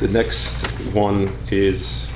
[0.00, 2.08] The next one is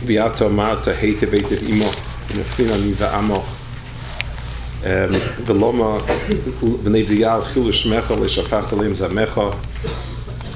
[0.00, 1.84] Viata Marta Hete Veter Imo
[2.28, 5.12] Nefina Niva Amo um,
[5.44, 9.54] Veloma B'nei V'yal Chilu Shmecha L'shafach Elim Zamecha.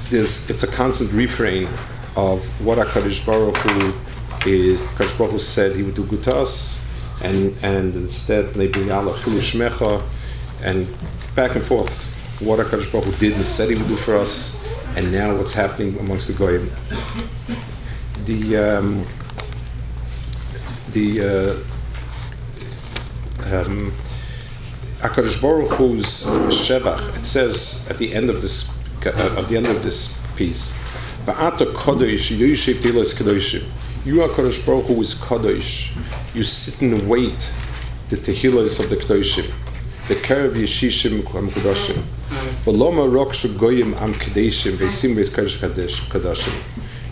[0.09, 1.69] There's, it's a constant refrain
[2.15, 3.93] of what HaKadosh Baruch Hu
[4.49, 6.89] is, Baruch Hu said he would do good to us
[7.21, 10.01] and, and instead B'nei V'yal Chilu Shmecha
[10.63, 10.87] and
[11.35, 14.59] back and forth what HaKadosh Baruch Hu did and said he would do for us
[14.95, 16.71] and now what's happening amongst the Goyim.
[18.25, 19.05] The um,
[20.91, 21.55] the uh,
[23.55, 23.93] um,
[25.01, 27.17] Baruch Hu's shevach.
[27.17, 30.77] It says at the end of this uh, at the end of this piece.
[34.05, 35.91] You are Kadosh Baruch Hu is kadosh.
[36.33, 37.53] You sit and wait
[38.09, 39.51] the tehillas of the kadoshim,
[40.07, 42.01] the kerev yeshishim kadoshim.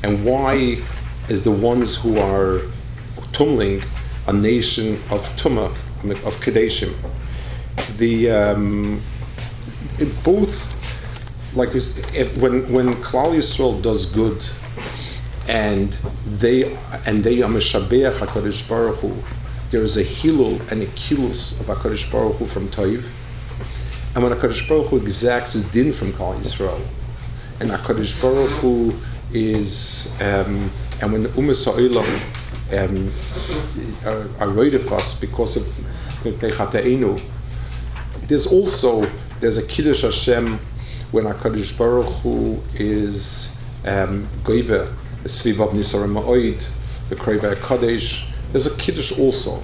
[0.03, 0.77] And why
[1.29, 2.59] is the ones who are
[3.31, 3.83] tumling
[4.27, 5.67] a nation of tuma
[6.25, 6.93] of kadeshim?
[7.97, 9.01] The um,
[10.23, 10.73] both
[11.55, 14.43] like this, if, when when Klal Yisrael does good
[15.47, 15.93] and
[16.25, 19.13] they and they are meshabeach Hakadosh Baruch Hu,
[19.71, 23.05] there is a hilul and a kilus of Hakadosh Baruch Hu from Toiv,
[24.15, 26.81] and when Hakadosh Baruch Hu exacts his din from Klal Yisrael,
[27.59, 28.93] and Hakadosh Baruch Hu
[29.33, 30.69] is um,
[31.01, 32.21] and when the Umas Ha'olam
[32.73, 33.11] um,
[34.05, 35.67] are, are right of us because of
[38.27, 40.59] there's also there's a Kiddush Hashem
[41.11, 46.67] when HaKadosh Baruch Hu is um, Goiver, the Svivav Nisarim Ma'oid,
[47.09, 48.27] the Kreva Kadesh.
[48.51, 49.61] There's a Kiddush also.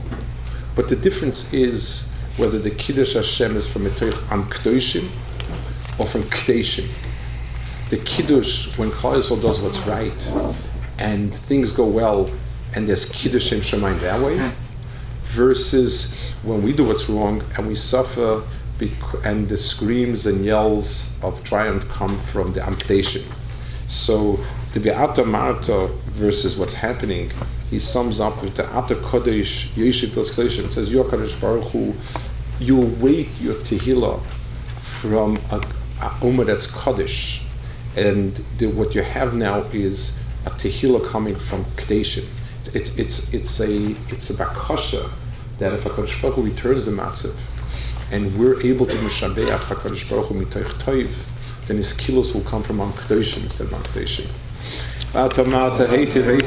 [0.75, 5.07] But the difference is whether the Kiddush Hashem is from Metoich Am Kdoshim
[5.99, 6.89] or from Kdeshim.
[7.89, 10.31] The Kiddush, when Klal does what's right
[10.97, 12.31] and things go well
[12.75, 14.51] and there's Kiddushim Shemaim that way,
[15.33, 18.43] versus when we do what's wrong and we suffer
[18.79, 23.23] bec- and the screams and yells of triumph come from the Amkdeshim.
[23.87, 24.39] So
[24.73, 27.31] the Be'ata Marta versus what's happening,
[27.73, 31.91] he sums up with the Ata Kodesh, Yeshiv Tos Kodesh, it says, Your Baruch Hu,
[32.59, 34.21] you wait your Tehillah
[34.77, 35.57] from a,
[35.99, 37.41] a that's Kodesh.
[37.95, 42.27] And the, what you have now is a Tehillah coming from Kadeshim.
[42.75, 45.09] It's, it's, it's, a, it's a Bakasha
[45.57, 47.35] that if HaKadosh Baruch Hu returns the Matzav,
[48.11, 51.09] and we're able to Mishabeach HaKadosh Baruch Hu mitoich toiv,
[51.65, 54.29] then his kilos will come from Am Kedoshim instead of Am Kedoshim.